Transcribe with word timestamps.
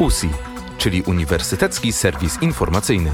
USI, 0.00 0.28
czyli 0.78 1.02
Uniwersytecki 1.02 1.92
Serwis 1.92 2.42
Informacyjny. 2.42 3.10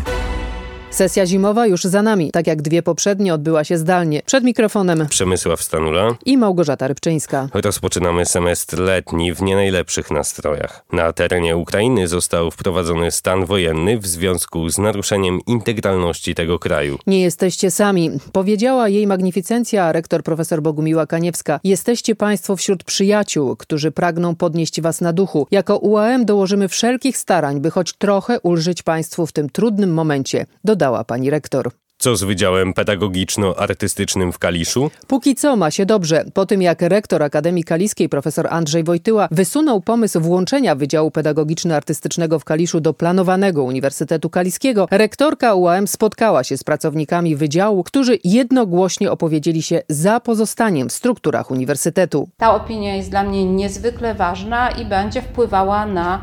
Sesja 0.90 1.26
zimowa 1.26 1.66
już 1.66 1.82
za 1.82 2.02
nami, 2.02 2.30
tak 2.30 2.46
jak 2.46 2.62
dwie 2.62 2.82
poprzednie 2.82 3.34
odbyła 3.34 3.64
się 3.64 3.78
zdalnie. 3.78 4.22
Przed 4.26 4.44
mikrofonem 4.44 5.06
Przemysław 5.08 5.62
Stanula 5.62 6.16
i 6.26 6.38
Małgorzata 6.38 6.88
Rybczyńska. 6.88 7.48
Rozpoczynamy 7.54 8.26
semestr 8.26 8.78
letni 8.78 9.34
w 9.34 9.42
nie 9.42 9.54
najlepszych 9.56 10.10
nastrojach. 10.10 10.84
Na 10.92 11.12
terenie 11.12 11.56
Ukrainy 11.56 12.08
został 12.08 12.50
wprowadzony 12.50 13.10
stan 13.10 13.44
wojenny 13.44 13.98
w 13.98 14.06
związku 14.06 14.68
z 14.68 14.78
naruszeniem 14.78 15.40
integralności 15.46 16.34
tego 16.34 16.58
kraju. 16.58 16.98
Nie 17.06 17.20
jesteście 17.20 17.70
sami, 17.70 18.10
powiedziała 18.32 18.88
jej 18.88 19.06
magnificencja 19.06 19.92
rektor 19.92 20.22
profesor 20.22 20.62
Bogumiła 20.62 21.06
Kaniewska. 21.06 21.60
Jesteście 21.64 22.14
państwo 22.14 22.56
wśród 22.56 22.84
przyjaciół, 22.84 23.56
którzy 23.56 23.90
pragną 23.90 24.34
podnieść 24.34 24.80
was 24.80 25.00
na 25.00 25.12
duchu. 25.12 25.46
Jako 25.50 25.76
UAM 25.76 26.24
dołożymy 26.24 26.68
wszelkich 26.68 27.18
starań, 27.18 27.60
by 27.60 27.70
choć 27.70 27.92
trochę 27.92 28.40
ulżyć 28.40 28.82
państwu 28.82 29.26
w 29.26 29.32
tym 29.32 29.50
trudnym 29.50 29.94
momencie. 29.94 30.46
Dodała 30.64 30.85
pani 31.04 31.30
rektor. 31.30 31.70
Co 31.98 32.16
z 32.16 32.22
Wydziałem 32.22 32.72
Pedagogiczno-Artystycznym 32.72 34.32
w 34.32 34.38
Kaliszu? 34.38 34.90
Póki 35.06 35.34
co 35.34 35.56
ma 35.56 35.70
się 35.70 35.86
dobrze. 35.86 36.24
Po 36.34 36.46
tym 36.46 36.62
jak 36.62 36.82
rektor 36.82 37.22
Akademii 37.22 37.64
Kaliskiej 37.64 38.08
profesor 38.08 38.46
Andrzej 38.50 38.84
Wojtyła 38.84 39.28
wysunął 39.30 39.80
pomysł 39.80 40.20
włączenia 40.20 40.74
Wydziału 40.74 41.10
Pedagogiczno-Artystycznego 41.10 42.38
w 42.38 42.44
Kaliszu 42.44 42.80
do 42.80 42.94
planowanego 42.94 43.62
Uniwersytetu 43.62 44.30
Kaliskiego, 44.30 44.88
rektorka 44.90 45.54
UAM 45.54 45.86
spotkała 45.86 46.44
się 46.44 46.56
z 46.56 46.64
pracownikami 46.64 47.36
wydziału, 47.36 47.84
którzy 47.84 48.18
jednogłośnie 48.24 49.10
opowiedzieli 49.10 49.62
się 49.62 49.82
za 49.88 50.20
pozostaniem 50.20 50.88
w 50.88 50.92
strukturach 50.92 51.50
uniwersytetu. 51.50 52.28
Ta 52.36 52.54
opinia 52.54 52.96
jest 52.96 53.10
dla 53.10 53.22
mnie 53.22 53.44
niezwykle 53.44 54.14
ważna 54.14 54.70
i 54.70 54.84
będzie 54.84 55.22
wpływała 55.22 55.86
na 55.86 56.22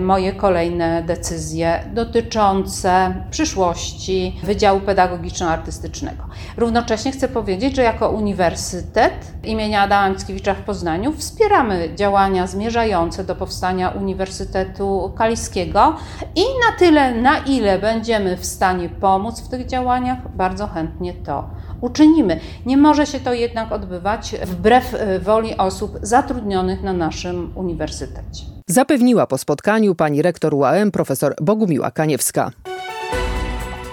moje 0.00 0.32
kolejne 0.32 1.02
decyzje 1.02 1.84
dotyczące 1.94 3.14
przyszłości 3.30 4.40
Wydziału 4.42 4.80
Pedagogiczno-Artystycznego. 4.80 6.24
Równocześnie 6.56 7.12
chcę 7.12 7.28
powiedzieć, 7.28 7.76
że 7.76 7.82
jako 7.82 8.10
Uniwersytet 8.10 9.32
imienia 9.44 9.82
Adama 9.82 10.08
Mickiewicza 10.08 10.54
w 10.54 10.62
Poznaniu 10.62 11.12
wspieramy 11.12 11.94
działania 11.94 12.46
zmierzające 12.46 13.24
do 13.24 13.34
powstania 13.34 13.90
Uniwersytetu 13.90 15.12
Kaliskiego 15.16 15.96
i 16.34 16.40
na 16.40 16.78
tyle, 16.78 17.14
na 17.14 17.38
ile 17.38 17.78
będziemy 17.78 18.36
w 18.36 18.46
stanie 18.46 18.88
pomóc 18.88 19.40
w 19.40 19.48
tych 19.48 19.66
działaniach, 19.66 20.36
bardzo 20.36 20.66
chętnie 20.66 21.14
to 21.14 21.50
uczynimy. 21.80 22.40
Nie 22.66 22.76
może 22.76 23.06
się 23.06 23.20
to 23.20 23.32
jednak 23.32 23.72
odbywać 23.72 24.34
wbrew 24.46 24.94
e, 24.94 25.18
woli 25.18 25.56
osób 25.56 25.98
zatrudnionych 26.02 26.82
na 26.82 26.92
naszym 26.92 27.52
uniwersytecie. 27.54 28.53
Zapewniła 28.68 29.26
po 29.26 29.38
spotkaniu 29.38 29.94
pani 29.94 30.22
rektor 30.22 30.54
UAM 30.54 30.90
profesor 30.90 31.34
Bogumiła 31.42 31.90
Kaniewska. 31.90 32.50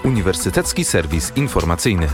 Uniwersytecki 0.04 0.84
Serwis 0.84 1.32
Informacyjny. 1.36 2.08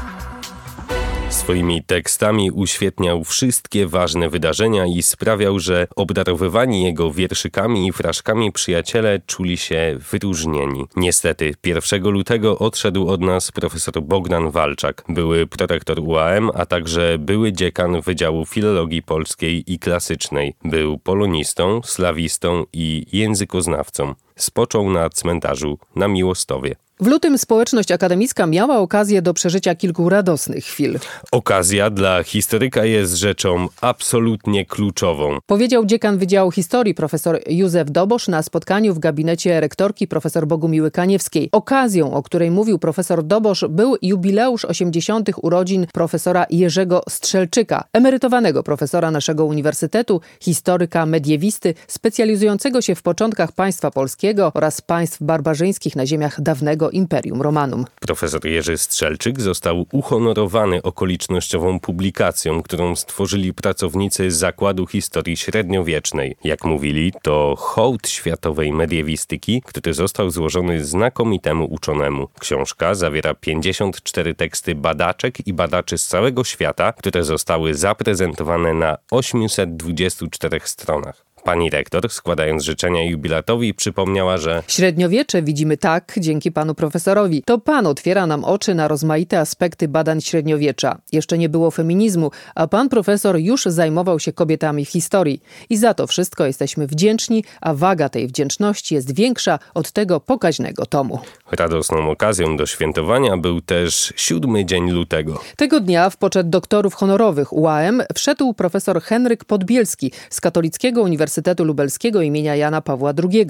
Swoimi 1.49 1.83
tekstami 1.83 2.51
uświetniał 2.51 3.25
wszystkie 3.25 3.87
ważne 3.87 4.29
wydarzenia 4.29 4.87
i 4.87 5.03
sprawiał, 5.03 5.59
że 5.59 5.89
obdarowywani 5.97 6.85
jego 6.85 7.13
wierszykami 7.13 7.87
i 7.87 7.93
fraszkami 7.93 8.53
przyjaciele 8.53 9.21
czuli 9.27 9.57
się 9.57 9.99
wyróżnieni. 10.11 10.87
Niestety, 10.97 11.55
1 11.65 12.03
lutego 12.03 12.59
odszedł 12.59 13.09
od 13.09 13.21
nas 13.21 13.53
profesor 13.53 14.03
Bogdan 14.03 14.51
Walczak, 14.51 15.05
były 15.09 15.47
prorektor 15.47 16.01
UAM, 16.01 16.51
a 16.55 16.67
także 16.67 17.17
były 17.19 17.53
dziekan 17.53 18.01
Wydziału 18.01 18.47
Filologii 18.47 19.03
Polskiej 19.03 19.73
i 19.73 19.79
Klasycznej. 19.79 20.55
Był 20.65 20.99
polonistą, 20.99 21.81
slawistą 21.85 22.65
i 22.73 23.07
językoznawcą. 23.12 24.15
Spoczął 24.37 24.91
na 24.91 25.11
cmentarzu 25.11 25.79
na 25.97 26.09
Miłostowie. 26.09 26.77
W 27.01 27.07
lutym 27.07 27.39
społeczność 27.39 27.93
akademicka 27.93 28.47
miała 28.47 28.79
okazję 28.79 29.23
do 29.23 29.35
przeżycia 29.35 29.75
kilku 29.75 30.09
radosnych 30.09 30.65
chwil. 30.65 30.99
Okazja 31.33 31.91
dla 31.91 32.22
historyka 32.22 32.84
jest 32.84 33.15
rzeczą 33.15 33.69
absolutnie 33.81 34.67
kluczową. 34.67 35.39
Powiedział 35.47 35.87
dziekan 35.87 36.19
Wydziału 36.19 36.50
Historii 36.50 36.95
profesor 36.95 37.41
Józef 37.47 37.91
Dobosz 37.91 38.28
na 38.28 38.43
spotkaniu 38.43 38.95
w 38.95 38.99
gabinecie 38.99 39.61
rektorki 39.61 40.09
profesor 40.09 40.47
Bogumiły 40.47 40.91
Kaniewskiej. 40.91 41.49
Okazją, 41.53 42.12
o 42.12 42.22
której 42.22 42.50
mówił 42.50 42.78
profesor 42.78 43.25
Dobosz, 43.25 43.65
był 43.69 43.97
jubileusz 44.03 44.65
80. 44.65 45.31
urodzin 45.43 45.87
profesora 45.93 46.47
Jerzego 46.51 47.03
Strzelczyka, 47.09 47.84
emerytowanego 47.93 48.62
profesora 48.62 49.11
naszego 49.11 49.45
uniwersytetu, 49.45 50.21
historyka 50.41 51.06
mediewisty, 51.06 51.75
specjalizującego 51.87 52.83
się 52.83 52.95
w 52.95 53.03
początkach 53.03 53.53
państwa 53.53 53.91
polskiego 53.91 54.53
oraz 54.55 54.81
państw 54.81 55.22
barbarzyńskich 55.22 55.97
na 55.97 56.06
ziemiach 56.06 56.41
dawnego 56.41 56.88
Imperium 56.91 57.43
Romanum. 57.43 57.84
Profesor 58.00 58.47
Jerzy 58.47 58.78
Strzelczyk 58.78 59.41
został 59.41 59.87
uhonorowany 59.93 60.82
okolicznościową 60.82 61.81
publikacją, 61.81 62.62
którą 62.62 62.97
stworzyli 62.97 63.54
pracownicy 63.54 64.31
Zakładu 64.31 64.87
Historii 64.87 65.37
Średniowiecznej. 65.37 66.37
Jak 66.44 66.65
mówili, 66.65 67.12
to 67.22 67.54
hołd 67.59 68.09
światowej 68.09 68.72
mediewistyki, 68.72 69.62
który 69.66 69.94
został 69.94 70.31
złożony 70.31 70.84
znakomitemu 70.84 71.65
uczonemu. 71.65 72.28
Książka 72.38 72.94
zawiera 72.94 73.34
54 73.34 74.34
teksty 74.34 74.75
badaczek 74.75 75.47
i 75.47 75.53
badaczy 75.53 75.98
z 75.98 76.06
całego 76.06 76.44
świata, 76.44 76.93
które 76.93 77.25
zostały 77.25 77.75
zaprezentowane 77.75 78.75
na 78.75 78.97
824 79.10 80.60
stronach. 80.65 81.28
Pani 81.48 81.70
rektor, 81.70 82.10
składając 82.10 82.64
życzenia 82.64 83.04
jubilatowi, 83.04 83.75
przypomniała, 83.75 84.36
że 84.36 84.62
średniowiecze 84.66 85.42
widzimy 85.42 85.76
tak 85.76 86.14
dzięki 86.16 86.53
panu 86.53 86.75
profesorowi. 86.75 87.42
To 87.42 87.59
pan 87.59 87.86
otwiera 87.86 88.26
nam 88.26 88.44
oczy 88.44 88.75
na 88.75 88.88
rozmaite 88.88 89.41
aspekty 89.41 89.88
badań 89.88 90.20
średniowiecza. 90.20 90.98
Jeszcze 91.12 91.38
nie 91.38 91.48
było 91.48 91.70
feminizmu, 91.70 92.31
a 92.54 92.66
pan 92.66 92.88
profesor 92.88 93.36
już 93.36 93.64
zajmował 93.64 94.20
się 94.20 94.32
kobietami 94.32 94.84
w 94.84 94.88
historii. 94.88 95.42
I 95.70 95.76
za 95.76 95.94
to 95.94 96.06
wszystko 96.06 96.47
jesteśmy 96.47 96.86
wdzięczni, 96.86 97.44
a 97.60 97.75
waga 97.75 98.09
tej 98.09 98.26
wdzięczności 98.26 98.94
jest 98.94 99.15
większa 99.15 99.59
od 99.75 99.92
tego 99.92 100.20
pokaźnego 100.20 100.86
tomu. 100.86 101.19
Radosną 101.53 102.10
okazją 102.10 102.56
do 102.56 102.66
świętowania 102.66 103.36
był 103.36 103.60
też 103.60 104.12
siódmy 104.16 104.65
dzień 104.65 104.91
lutego. 104.91 105.41
Tego 105.56 105.80
dnia 105.80 106.10
w 106.10 106.16
poczet 106.16 106.50
doktorów 106.50 106.94
honorowych 106.94 107.53
UAM 107.53 108.03
wszedł 108.15 108.54
profesor 108.54 109.03
Henryk 109.03 109.44
Podbielski 109.44 110.12
z 110.30 110.41
Katolickiego 110.41 111.03
Uniwersytetu 111.03 111.38
Uniwersytetu 111.38 111.65
Lubelskiego 111.65 112.22
imienia 112.22 112.56
Jana 112.56 112.81
Pawła 112.81 113.12
II. 113.22 113.47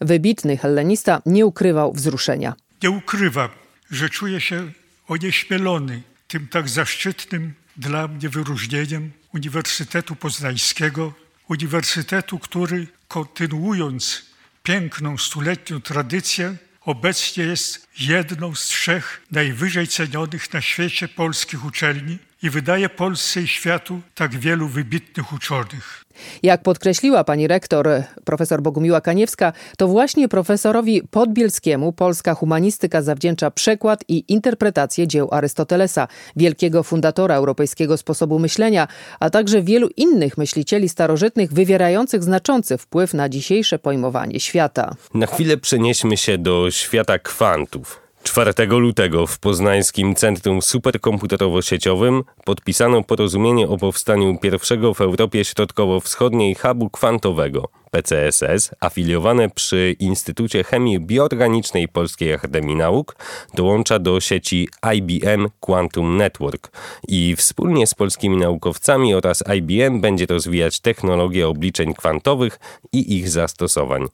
Wybitny 0.00 0.56
hellenista 0.56 1.22
nie 1.26 1.46
ukrywał 1.46 1.92
wzruszenia. 1.92 2.54
Nie 2.82 2.90
ukrywam, 2.90 3.48
że 3.90 4.08
czuję 4.08 4.40
się 4.40 4.72
onieśmielony 5.08 6.02
tym 6.28 6.48
tak 6.48 6.68
zaszczytnym 6.68 7.54
dla 7.76 8.08
mnie 8.08 8.28
wyróżnieniem 8.28 9.10
Uniwersytetu 9.34 10.16
Poznańskiego, 10.16 11.12
uniwersytetu, 11.48 12.38
który 12.38 12.86
kontynuując 13.08 14.22
piękną 14.62 15.18
stuletnią 15.18 15.80
tradycję, 15.80 16.56
obecnie 16.80 17.44
jest 17.44 17.86
jedną 17.98 18.54
z 18.54 18.64
trzech 18.64 19.20
najwyżej 19.30 19.88
cenionych 19.88 20.52
na 20.52 20.60
świecie 20.60 21.08
polskich 21.08 21.64
uczelni 21.64 22.18
i 22.42 22.50
wydaje 22.50 22.88
Polsce 22.88 23.42
i 23.42 23.48
światu 23.48 24.00
tak 24.14 24.38
wielu 24.38 24.68
wybitnych 24.68 25.32
uczonych. 25.32 26.04
Jak 26.42 26.62
podkreśliła 26.62 27.24
pani 27.24 27.48
rektor 27.48 27.88
profesor 28.24 28.62
Bogumiła 28.62 29.00
Kaniewska, 29.00 29.52
to 29.78 29.88
właśnie 29.88 30.28
profesorowi 30.28 31.02
Podbielskiemu 31.10 31.92
polska 31.92 32.34
humanistyka 32.34 33.02
zawdzięcza 33.02 33.50
przekład 33.50 34.04
i 34.08 34.24
interpretację 34.28 35.08
dzieł 35.08 35.28
Arystotelesa, 35.30 36.08
wielkiego 36.36 36.82
fundatora 36.82 37.34
europejskiego 37.34 37.96
sposobu 37.96 38.38
myślenia, 38.38 38.88
a 39.20 39.30
także 39.30 39.62
wielu 39.62 39.88
innych 39.96 40.38
myślicieli 40.38 40.88
starożytnych 40.88 41.52
wywierających 41.52 42.22
znaczący 42.22 42.78
wpływ 42.78 43.14
na 43.14 43.28
dzisiejsze 43.28 43.78
pojmowanie 43.78 44.40
świata. 44.40 44.94
Na 45.14 45.26
chwilę 45.26 45.56
przenieśmy 45.56 46.16
się 46.16 46.38
do 46.38 46.70
świata 46.70 47.18
kwantów. 47.18 48.09
4 48.22 48.66
lutego 48.66 49.26
w 49.26 49.38
poznańskim 49.38 50.14
Centrum 50.14 50.58
Superkomputerowo-Sieciowym 50.58 52.22
podpisano 52.44 53.02
porozumienie 53.02 53.68
o 53.68 53.78
powstaniu 53.78 54.38
pierwszego 54.38 54.94
w 54.94 55.00
Europie 55.00 55.44
Środkowo-Wschodniej 55.44 56.54
hubu 56.54 56.90
kwantowego. 56.90 57.79
PCSS, 57.90 58.70
afiliowane 58.80 59.48
przy 59.48 59.96
Instytucie 59.98 60.64
Chemii 60.64 61.00
Bioorganicznej 61.00 61.88
Polskiej 61.88 62.32
Akademii 62.32 62.76
Nauk, 62.76 63.16
dołącza 63.54 63.98
do 63.98 64.20
sieci 64.20 64.68
IBM 64.94 65.48
Quantum 65.60 66.16
Network 66.16 66.70
i 67.08 67.36
wspólnie 67.36 67.86
z 67.86 67.94
polskimi 67.94 68.36
naukowcami 68.36 69.14
oraz 69.14 69.44
IBM 69.56 70.00
będzie 70.00 70.26
rozwijać 70.26 70.80
technologię 70.80 71.48
obliczeń 71.48 71.94
kwantowych 71.94 72.58
i 72.92 73.16
ich 73.18 73.28
zastosowań. 73.28 74.06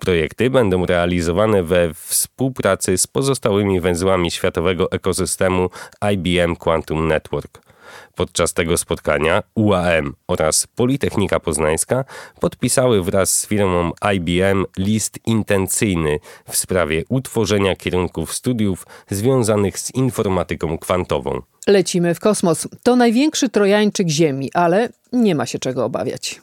Projekty 0.00 0.50
będą 0.50 0.86
realizowane 0.86 1.62
we 1.62 1.94
współpracy 1.94 2.98
z 2.98 3.06
pozostałymi 3.06 3.80
węzłami 3.80 4.30
światowego 4.30 4.90
ekosystemu 4.90 5.70
IBM 6.12 6.56
Quantum 6.56 7.08
Network. 7.08 7.68
Podczas 8.14 8.52
tego 8.52 8.78
spotkania 8.78 9.42
UAM 9.54 10.14
oraz 10.28 10.66
Politechnika 10.66 11.40
Poznańska 11.40 12.04
podpisały 12.40 13.02
wraz 13.02 13.38
z 13.38 13.46
firmą 13.46 13.92
IBM 14.14 14.64
list 14.78 15.18
intencyjny 15.26 16.18
w 16.48 16.56
sprawie 16.56 17.04
utworzenia 17.08 17.76
kierunków 17.76 18.34
studiów 18.34 18.86
związanych 19.10 19.78
z 19.78 19.94
informatyką 19.94 20.78
kwantową. 20.78 21.42
Lecimy 21.66 22.14
w 22.14 22.20
kosmos. 22.20 22.68
To 22.82 22.96
największy 22.96 23.48
trojańczyk 23.48 24.08
Ziemi, 24.08 24.50
ale 24.54 24.88
nie 25.12 25.34
ma 25.34 25.46
się 25.46 25.58
czego 25.58 25.84
obawiać. 25.84 26.40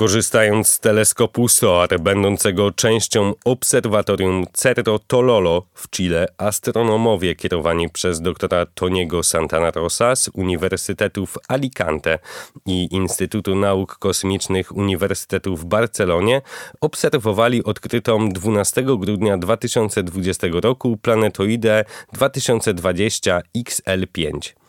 Korzystając 0.00 0.68
z 0.68 0.80
teleskopu 0.80 1.48
SOAR, 1.48 2.00
będącego 2.00 2.72
częścią 2.72 3.34
obserwatorium 3.44 4.44
Cerro 4.52 4.98
Tololo 4.98 5.66
w 5.74 5.90
Chile, 5.90 6.26
astronomowie 6.38 7.34
kierowani 7.34 7.88
przez 7.90 8.20
doktora 8.20 8.66
Toniego 8.66 9.22
Santana 9.22 9.70
Rosa 9.70 10.16
z 10.16 10.28
Uniwersytetu 10.28 11.26
w 11.26 11.38
Alicante 11.48 12.18
i 12.66 12.88
Instytutu 12.90 13.56
Nauk 13.56 13.98
Kosmicznych 13.98 14.76
Uniwersytetu 14.76 15.56
w 15.56 15.64
Barcelonie 15.64 16.42
obserwowali 16.80 17.64
odkrytą 17.64 18.28
12 18.28 18.82
grudnia 18.82 19.38
2020 19.38 20.46
roku 20.52 20.96
planetoidę 20.96 21.84
2020 22.12 23.40
XL5. 23.56 24.60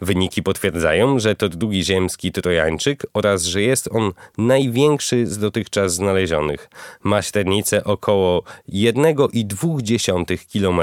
Wyniki 0.00 0.42
potwierdzają, 0.42 1.18
że 1.18 1.34
to 1.34 1.48
drugi 1.48 1.84
ziemski 1.84 2.32
trojańczyk 2.32 3.06
oraz 3.14 3.44
że 3.44 3.62
jest 3.62 3.88
on 3.92 4.12
największy 4.38 5.26
z 5.26 5.38
dotychczas 5.38 5.94
znalezionych. 5.94 6.68
Ma 7.02 7.22
średnicę 7.22 7.84
około 7.84 8.42
1,2 8.68 10.38
km. 10.52 10.80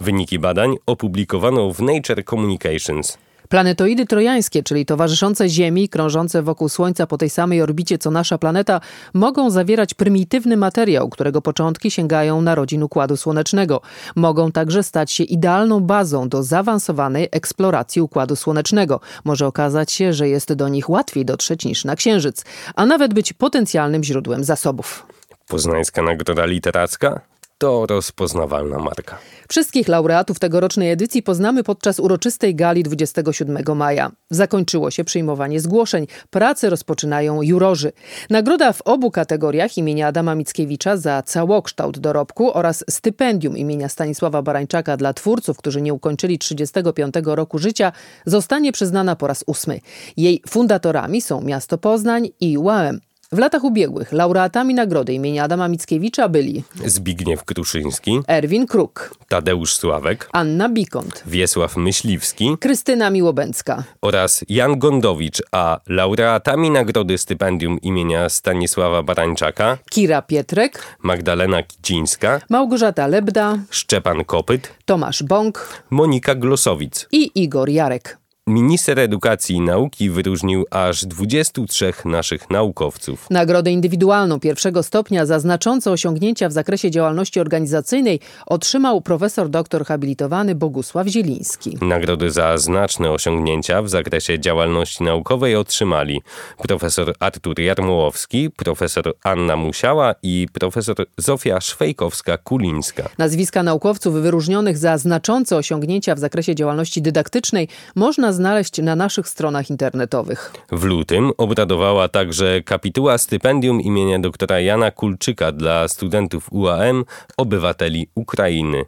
Wyniki 0.00 0.38
badań 0.38 0.76
opublikowano 0.86 1.72
w 1.72 1.82
Nature 1.82 2.24
Communications. 2.24 3.18
Planetoidy 3.52 4.06
trojańskie, 4.06 4.62
czyli 4.62 4.86
towarzyszące 4.86 5.48
Ziemi, 5.48 5.88
krążące 5.88 6.42
wokół 6.42 6.68
Słońca 6.68 7.06
po 7.06 7.18
tej 7.18 7.30
samej 7.30 7.62
orbicie 7.62 7.98
co 7.98 8.10
nasza 8.10 8.38
planeta, 8.38 8.80
mogą 9.14 9.50
zawierać 9.50 9.94
prymitywny 9.94 10.56
materiał, 10.56 11.08
którego 11.08 11.42
początki 11.42 11.90
sięgają 11.90 12.42
narodzin 12.42 12.82
Układu 12.82 13.16
Słonecznego. 13.16 13.80
Mogą 14.16 14.52
także 14.52 14.82
stać 14.82 15.12
się 15.12 15.24
idealną 15.24 15.80
bazą 15.80 16.28
do 16.28 16.42
zaawansowanej 16.42 17.28
eksploracji 17.30 18.02
Układu 18.02 18.36
Słonecznego. 18.36 19.00
Może 19.24 19.46
okazać 19.46 19.92
się, 19.92 20.12
że 20.12 20.28
jest 20.28 20.52
do 20.52 20.68
nich 20.68 20.90
łatwiej 20.90 21.24
dotrzeć 21.24 21.64
niż 21.64 21.84
na 21.84 21.96
Księżyc, 21.96 22.44
a 22.74 22.86
nawet 22.86 23.14
być 23.14 23.32
potencjalnym 23.32 24.04
źródłem 24.04 24.44
zasobów. 24.44 25.06
Poznańska 25.48 26.02
Nagroda 26.02 26.46
Literacka 26.46 27.31
to 27.62 27.86
rozpoznawalna 27.86 28.78
marka. 28.78 29.18
Wszystkich 29.48 29.88
laureatów 29.88 30.38
tegorocznej 30.38 30.90
edycji 30.90 31.22
poznamy 31.22 31.64
podczas 31.64 32.00
uroczystej 32.00 32.54
gali 32.54 32.82
27 32.82 33.76
maja. 33.76 34.10
Zakończyło 34.30 34.90
się 34.90 35.04
przyjmowanie 35.04 35.60
zgłoszeń. 35.60 36.06
Prace 36.30 36.70
rozpoczynają 36.70 37.42
jurorzy. 37.42 37.92
Nagroda 38.30 38.72
w 38.72 38.82
obu 38.82 39.10
kategoriach 39.10 39.78
imienia 39.78 40.06
Adama 40.06 40.34
Mickiewicza 40.34 40.96
za 40.96 41.22
całokształt 41.22 41.98
dorobku 41.98 42.54
oraz 42.54 42.84
stypendium 42.90 43.56
imienia 43.56 43.88
Stanisława 43.88 44.42
Barańczaka 44.42 44.96
dla 44.96 45.14
twórców, 45.14 45.56
którzy 45.56 45.82
nie 45.82 45.94
ukończyli 45.94 46.38
35 46.38 47.14
roku 47.24 47.58
życia, 47.58 47.92
zostanie 48.26 48.72
przyznana 48.72 49.16
po 49.16 49.26
raz 49.26 49.44
ósmy. 49.46 49.80
Jej 50.16 50.42
fundatorami 50.48 51.20
są 51.20 51.40
miasto 51.40 51.78
Poznań 51.78 52.28
i 52.40 52.58
UAM. 52.58 53.00
W 53.32 53.38
latach 53.38 53.64
ubiegłych 53.64 54.12
laureatami 54.12 54.74
nagrody 54.74 55.12
imienia 55.14 55.44
Adama 55.44 55.68
Mickiewicza 55.68 56.28
byli 56.28 56.64
Zbigniew 56.86 57.44
Kruszyński, 57.44 58.20
Erwin 58.28 58.66
Kruk, 58.66 59.14
Tadeusz 59.28 59.74
Sławek, 59.74 60.28
Anna 60.32 60.68
Bikont, 60.68 61.22
Wiesław 61.26 61.76
Myśliwski 61.76 62.56
Krystyna 62.60 63.10
Miłobęcka 63.10 63.84
oraz 64.02 64.44
Jan 64.48 64.78
Gondowicz, 64.78 65.42
a 65.52 65.80
laureatami 65.86 66.70
nagrody 66.70 67.18
stypendium 67.18 67.80
imienia 67.80 68.28
Stanisława 68.28 69.02
Barańczaka 69.02 69.78
Kira 69.90 70.22
Pietrek, 70.22 70.82
Magdalena 71.02 71.62
Kicińska, 71.62 72.40
Małgorzata 72.48 73.06
Lebda, 73.06 73.58
Szczepan 73.70 74.24
Kopyt, 74.24 74.72
Tomasz 74.84 75.22
Bąk 75.22 75.82
Monika 75.90 76.34
Glosowic. 76.34 77.08
i 77.12 77.30
Igor 77.34 77.68
Jarek. 77.70 78.21
Minister 78.46 78.98
Edukacji 78.98 79.56
i 79.56 79.60
Nauki 79.60 80.10
wyróżnił 80.10 80.64
aż 80.70 81.06
23 81.06 81.92
naszych 82.04 82.50
naukowców. 82.50 83.26
Nagrodę 83.30 83.70
indywidualną 83.70 84.40
pierwszego 84.40 84.82
stopnia 84.82 85.26
za 85.26 85.40
znaczące 85.40 85.90
osiągnięcia 85.90 86.48
w 86.48 86.52
zakresie 86.52 86.90
działalności 86.90 87.40
organizacyjnej 87.40 88.20
otrzymał 88.46 89.00
profesor 89.00 89.48
doktor 89.48 89.84
habilitowany 89.84 90.54
Bogusław 90.54 91.06
Zieliński. 91.06 91.78
Nagrody 91.82 92.30
za 92.30 92.58
znaczne 92.58 93.10
osiągnięcia 93.10 93.82
w 93.82 93.88
zakresie 93.88 94.38
działalności 94.38 95.04
naukowej 95.04 95.56
otrzymali 95.56 96.22
profesor 96.58 97.14
Artur 97.20 97.60
Jarmołowski, 97.60 98.50
profesor 98.50 99.14
Anna 99.24 99.56
Musiała 99.56 100.14
i 100.22 100.46
profesor 100.52 100.96
Zofia 101.18 101.58
Szwejkowska-Kulińska. 101.58 103.02
Nazwiska 103.18 103.62
naukowców 103.62 104.14
wyróżnionych 104.14 104.78
za 104.78 104.98
znaczące 104.98 105.56
osiągnięcia 105.56 106.14
w 106.14 106.18
zakresie 106.18 106.54
działalności 106.54 107.02
dydaktycznej 107.02 107.68
można 107.94 108.31
znaleźć 108.32 108.78
na 108.78 108.96
naszych 108.96 109.28
stronach 109.28 109.70
internetowych. 109.70 110.52
W 110.72 110.84
lutym 110.84 111.32
obradowała 111.38 112.08
także 112.08 112.62
kapituła 112.62 113.18
stypendium 113.18 113.80
imienia 113.80 114.18
doktora 114.18 114.60
Jana 114.60 114.90
Kulczyka 114.90 115.52
dla 115.52 115.88
studentów 115.88 116.52
UAM, 116.52 117.04
obywateli 117.36 118.08
Ukrainy. 118.14 118.84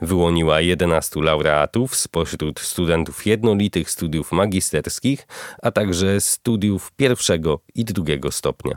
Wyłoniła 0.00 0.60
11 0.60 1.20
laureatów 1.20 1.96
spośród 1.96 2.60
studentów 2.60 3.26
jednolitych 3.26 3.90
studiów 3.90 4.32
magisterskich, 4.32 5.26
a 5.62 5.70
także 5.70 6.20
studiów 6.20 6.92
pierwszego 6.96 7.60
i 7.74 7.84
drugiego 7.84 8.32
stopnia. 8.32 8.76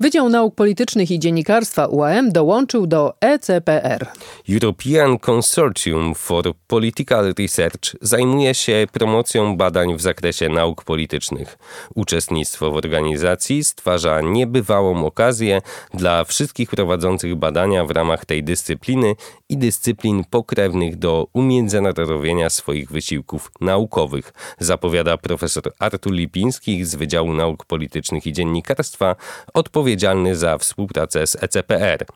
Wydział 0.00 0.28
Nauk 0.28 0.54
Politycznych 0.54 1.10
i 1.10 1.18
Dziennikarstwa 1.18 1.86
UAM 1.86 2.32
dołączył 2.32 2.86
do 2.86 3.14
ECPR. 3.20 4.06
European 4.48 5.18
Consortium 5.18 6.14
for 6.14 6.44
Political 6.66 7.34
Research 7.38 7.96
zajmuje 8.00 8.54
się 8.54 8.86
promocją 8.92 9.56
badań 9.56 9.96
w 9.96 10.00
zakresie 10.00 10.48
nauk 10.48 10.84
politycznych. 10.84 11.58
Uczestnictwo 11.94 12.70
w 12.70 12.76
organizacji 12.76 13.64
stwarza 13.64 14.20
niebywałą 14.20 15.06
okazję 15.06 15.62
dla 15.94 16.24
wszystkich 16.24 16.70
prowadzących 16.70 17.34
badania 17.34 17.84
w 17.84 17.90
ramach 17.90 18.24
tej 18.24 18.44
dyscypliny 18.44 19.14
i 19.48 19.56
dyscyplin 19.56 20.24
pokrewnych 20.24 20.96
do 20.96 21.26
umiędzynarodowienia 21.32 22.50
swoich 22.50 22.90
wysiłków 22.90 23.50
naukowych, 23.60 24.32
zapowiada 24.58 25.16
profesor 25.16 25.72
Artur 25.78 26.12
Lipiński 26.12 26.84
z 26.84 26.94
Wydziału 26.94 27.32
Nauk 27.34 27.64
Politycznych 27.64 28.26
i 28.26 28.32
Dziennikarstwa, 28.32 29.16
odpowiedzialny 29.56 30.36
za 30.36 30.58
współpracę 30.58 31.26
z 31.26 31.36
ECPR. 31.42 32.06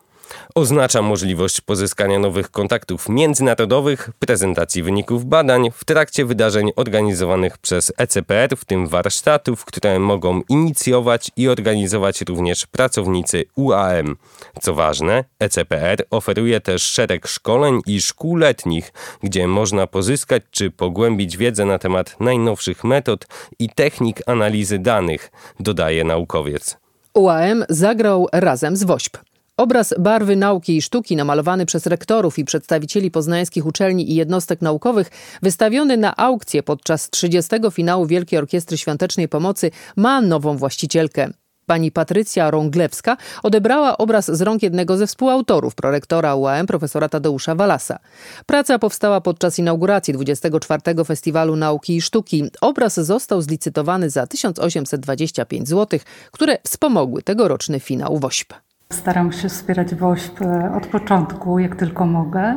Oznacza 0.55 1.03
możliwość 1.03 1.61
pozyskania 1.61 2.19
nowych 2.19 2.51
kontaktów 2.51 3.09
międzynarodowych, 3.09 4.11
prezentacji 4.19 4.83
wyników 4.83 5.25
badań 5.25 5.71
w 5.75 5.85
trakcie 5.85 6.25
wydarzeń 6.25 6.71
organizowanych 6.77 7.59
przez 7.59 7.93
ECPR, 7.97 8.57
w 8.57 8.65
tym 8.65 8.89
warsztatów, 8.89 9.65
które 9.65 9.99
mogą 9.99 10.43
inicjować 10.49 11.31
i 11.37 11.49
organizować 11.49 12.21
również 12.21 12.67
pracownicy 12.67 13.45
UAM. 13.57 14.17
Co 14.61 14.75
ważne, 14.75 15.25
ECPR 15.39 16.05
oferuje 16.11 16.61
też 16.61 16.83
szereg 16.83 17.27
szkoleń 17.27 17.81
i 17.87 18.01
szkół 18.01 18.37
letnich, 18.37 18.93
gdzie 19.23 19.49
można 19.49 19.87
pozyskać 19.87 20.43
czy 20.51 20.71
pogłębić 20.71 21.37
wiedzę 21.37 21.65
na 21.65 21.79
temat 21.79 22.21
najnowszych 22.21 22.85
metod 22.85 23.27
i 23.59 23.69
technik 23.69 24.21
analizy 24.27 24.79
danych, 24.79 25.31
dodaje 25.61 26.05
naukowiec. 26.05 26.81
UAM 27.15 27.65
zagrał 27.69 28.27
razem 28.33 28.77
z 28.77 28.85
WOŚP. 28.85 29.19
Obraz 29.57 29.95
barwy 29.99 30.37
nauki 30.37 30.77
i 30.77 30.83
sztuki 30.83 31.17
namalowany 31.17 31.67
przez 31.67 31.87
rektorów 31.87 32.39
i 32.39 32.45
przedstawicieli 32.45 33.11
poznańskich 33.11 33.67
uczelni 33.67 34.11
i 34.11 34.15
jednostek 34.15 34.63
naukowych, 34.63 35.11
wystawiony 35.43 35.97
na 35.97 36.17
aukcję 36.17 36.63
podczas 36.63 37.11
30. 37.11 37.57
finału 37.73 38.07
Wielkiej 38.07 38.39
Orkiestry 38.39 38.79
Świątecznej 38.79 39.29
Pomocy, 39.29 39.71
ma 39.97 40.21
nową 40.21 40.57
właścicielkę. 40.57 41.31
Pani 41.71 41.93
Patrycja 41.93 42.51
Rąglewska 42.51 43.17
odebrała 43.43 43.99
obraz 43.99 44.31
z 44.31 44.43
rąk 44.43 44.63
jednego 44.63 44.97
ze 44.97 45.07
współautorów, 45.07 45.75
prorektora 45.75 46.35
UAM, 46.35 46.67
profesora 46.67 47.09
Tadeusza 47.09 47.55
Walasa. 47.55 47.99
Praca 48.47 48.79
powstała 48.79 49.21
podczas 49.21 49.59
inauguracji 49.59 50.15
24. 50.15 51.05
Festiwalu 51.05 51.57
Nauki 51.57 51.97
i 51.97 52.03
Sztuki. 52.03 52.45
Obraz 52.61 53.01
został 53.01 53.43
zlicytowany 53.43 54.11
za 54.11 54.27
1825 54.27 55.69
zł, 55.69 56.01
które 56.31 56.59
wspomogły 56.67 57.23
tegoroczny 57.23 57.81
finał 57.81 58.19
WOŚP. 58.19 58.70
Staram 58.93 59.33
się 59.33 59.49
wspierać 59.49 59.95
WOŚP 59.95 60.43
e, 60.43 60.73
od 60.77 60.87
początku, 60.87 61.59
jak 61.59 61.77
tylko 61.77 62.07
mogę, 62.07 62.55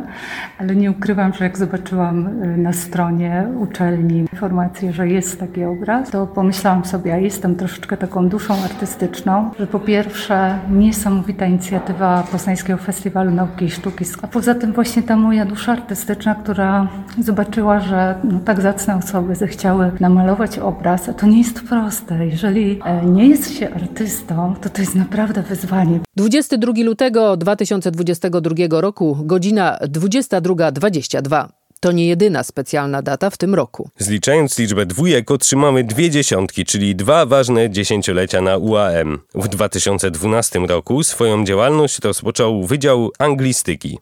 ale 0.59 0.75
nie 0.75 0.91
ukrywam, 0.91 1.33
że 1.33 1.43
jak 1.43 1.57
zobaczyłam 1.57 2.27
e, 2.27 2.57
na 2.57 2.73
stronie 2.73 3.47
uczelni 3.59 4.17
informację, 4.17 4.93
że 4.93 5.07
jest 5.07 5.39
taki 5.39 5.63
obraz, 5.63 6.09
to 6.09 6.27
pomyślałam 6.27 6.85
sobie, 6.85 7.11
ja 7.11 7.17
jestem 7.17 7.55
troszeczkę 7.55 7.97
taką 7.97 8.29
duszą 8.29 8.53
artystyczną, 8.53 9.51
że 9.59 9.67
po 9.67 9.79
pierwsze 9.79 10.59
niesamowita 10.71 11.45
inicjatywa 11.45 12.23
Poznańskiego 12.31 12.79
Festiwalu 12.79 13.31
Nauki 13.31 13.65
i 13.65 13.71
Sztuki, 13.71 14.05
a 14.21 14.27
poza 14.27 14.55
tym 14.55 14.73
właśnie 14.73 15.03
ta 15.03 15.15
moja 15.15 15.45
dusza 15.45 15.71
artystyczna, 15.71 16.35
która 16.35 16.87
zobaczyła, 17.19 17.79
że 17.79 18.15
no, 18.23 18.39
tak 18.39 18.61
zacne 18.61 18.95
osoby 18.95 19.35
zechciały 19.35 19.91
namalować 19.99 20.59
obraz, 20.59 21.09
a 21.09 21.13
to 21.13 21.27
nie 21.27 21.37
jest 21.37 21.61
proste. 21.61 22.25
Jeżeli 22.25 22.79
e, 22.85 23.05
nie 23.05 23.27
jest 23.27 23.51
się 23.51 23.73
artystą, 23.73 24.55
to 24.61 24.69
to 24.69 24.81
jest 24.81 24.95
naprawdę 24.95 25.41
wyzwanie. 25.41 25.99
22 26.23 26.73
lutego 26.83 27.37
2022 27.37 28.81
roku, 28.81 29.17
godzina 29.23 29.77
22.22. 29.81 31.47
To 31.79 31.91
nie 31.91 32.07
jedyna 32.07 32.43
specjalna 32.43 33.01
data 33.01 33.29
w 33.29 33.37
tym 33.37 33.55
roku. 33.55 33.89
Zliczając 33.97 34.59
liczbę 34.59 34.85
dwójek 34.85 35.31
otrzymamy 35.31 35.83
dwie 35.83 36.09
dziesiątki, 36.09 36.65
czyli 36.65 36.95
dwa 36.95 37.25
ważne 37.25 37.69
dziesięciolecia 37.69 38.41
na 38.41 38.57
UAM. 38.57 39.19
W 39.35 39.47
2012 39.47 40.59
roku 40.59 41.03
swoją 41.03 41.45
działalność 41.45 41.99
rozpoczął 41.99 42.63
Wydział 42.63 43.11
Anglistyki. 43.19 43.97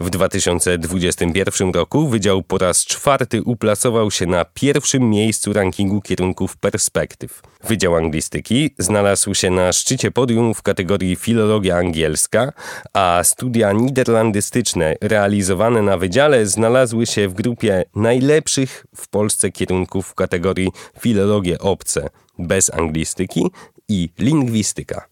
W 0.00 0.10
2021 0.10 1.72
roku 1.72 2.08
Wydział 2.08 2.42
po 2.42 2.58
raz 2.58 2.84
czwarty 2.84 3.42
uplasował 3.42 4.10
się 4.10 4.26
na 4.26 4.44
pierwszym 4.44 5.10
miejscu 5.10 5.52
rankingu 5.52 6.00
kierunków 6.00 6.56
perspektyw. 6.56 7.42
Wydział 7.64 7.96
Anglistyki 7.96 8.74
znalazł 8.78 9.34
się 9.34 9.50
na 9.50 9.72
szczycie 9.72 10.10
podium 10.10 10.54
w 10.54 10.62
kategorii 10.62 11.16
Filologia 11.16 11.76
Angielska, 11.76 12.52
a 12.92 13.20
studia 13.24 13.72
niderlandystyczne 13.72 14.96
realizowane 15.00 15.82
na 15.82 15.98
wydziale 15.98 16.46
znalazły 16.46 17.06
się 17.06 17.28
w 17.28 17.34
grupie 17.34 17.84
najlepszych 17.96 18.86
w 18.96 19.08
Polsce 19.08 19.50
kierunków 19.52 20.06
w 20.06 20.14
kategorii 20.14 20.68
Filologie 21.00 21.58
obce, 21.58 22.08
bez 22.38 22.74
anglistyki 22.74 23.50
i 23.88 24.08
lingwistyka. 24.18 25.08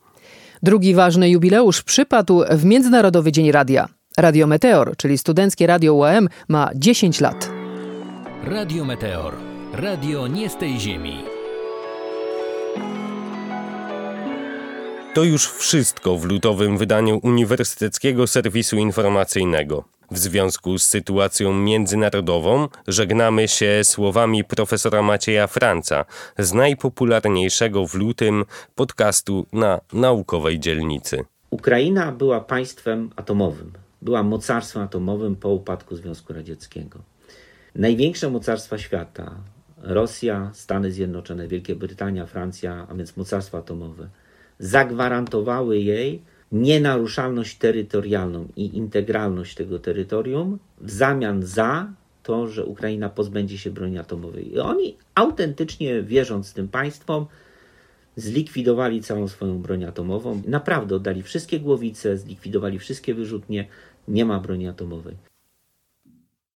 Drugi 0.63 0.95
ważny 0.95 1.31
jubileusz 1.31 1.83
przypadł 1.83 2.43
w 2.51 2.65
Międzynarodowy 2.65 3.33
Dzień 3.33 3.53
Radia. 3.53 3.89
Radio 4.19 4.47
Meteor, 4.47 4.97
czyli 4.97 5.19
studenckie 5.19 5.67
radio 5.67 5.95
UAM, 5.95 6.29
ma 6.49 6.71
10 6.75 7.21
lat. 7.21 7.51
Radio 8.45 8.85
Meteor. 8.85 9.35
Radio 9.73 10.27
nie 10.27 10.49
z 10.49 10.57
tej 10.57 10.81
ziemi. 10.81 11.17
To 15.15 15.25
już 15.25 15.53
wszystko 15.53 16.17
w 16.17 16.25
lutowym 16.25 16.79
wydaniu 16.79 17.21
Uniwersyteckiego 17.23 18.27
Serwisu 18.27 18.77
Informacyjnego. 18.77 19.85
W 20.11 20.19
związku 20.19 20.79
z 20.79 20.85
sytuacją 20.85 21.53
międzynarodową 21.53 22.69
żegnamy 22.89 23.49
się 23.49 23.81
słowami 23.85 24.45
profesora 24.45 25.03
Macieja 25.03 25.47
Franca 25.47 26.05
z 26.39 26.53
najpopularniejszego 26.53 27.87
w 27.87 27.95
lutym 27.95 28.45
podcastu 28.75 29.47
na 29.53 29.81
naukowej 29.93 30.61
dzielnicy. 30.61 31.25
Ukraina 31.51 32.13
była 32.13 32.41
państwem 32.41 33.11
atomowym 33.17 33.82
była 34.03 34.23
mocarstwem 34.23 34.83
atomowym 34.83 35.37
po 35.37 35.49
upadku 35.49 35.97
Związku 35.97 36.33
Radzieckiego. 36.33 36.99
Największe 37.75 38.31
mocarstwa 38.31 38.79
świata 38.79 39.35
Rosja, 39.79 40.51
Stany 40.55 40.93
Zjednoczone, 40.93 41.49
Wielka 41.49 41.75
Brytania, 41.75 42.27
Francja, 42.27 42.87
a 42.91 42.95
więc 42.95 43.17
mocarstwa 43.17 43.59
atomowe, 43.59 44.09
zagwarantowały 44.59 45.79
jej 45.79 46.23
nienaruszalność 46.53 47.59
terytorialną 47.59 48.49
i 48.57 48.77
integralność 48.77 49.55
tego 49.55 49.79
terytorium 49.79 50.59
w 50.81 50.91
zamian 50.91 51.43
za 51.43 51.93
to, 52.23 52.49
że 52.49 52.65
Ukraina 52.65 53.09
pozbędzie 53.09 53.59
się 53.59 53.71
broni 53.71 53.99
atomowej. 53.99 54.53
I 54.53 54.59
oni 54.59 54.97
autentycznie 55.15 56.03
wierząc 56.03 56.53
tym 56.53 56.69
państwom, 56.69 57.27
zlikwidowali 58.17 59.03
całą 59.03 59.29
swoją 59.29 59.59
broń 59.59 59.85
atomową. 59.85 60.43
Naprawdę 60.47 60.97
oddali 60.97 61.23
wszystkie 61.23 61.61
głowice, 61.61 62.19
zlikwidowali 62.19 62.79
wszystkie 62.79 63.15
wyrzutnie, 63.15 63.67
nie 64.09 64.25
ma 64.25 64.41
broni 64.41 64.69
atomowej. 64.69 65.17